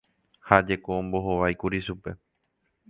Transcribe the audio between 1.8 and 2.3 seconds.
chupe